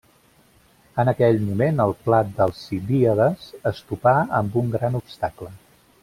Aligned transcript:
En 1.01 1.09
aquell 1.11 1.35
moment, 1.49 1.81
el 1.85 1.91
pla 2.07 2.21
d'Alcibíades 2.39 3.47
es 3.73 3.83
topà 3.91 4.15
amb 4.39 4.57
un 4.63 4.73
gran 4.77 4.97
obstacle. 5.01 5.51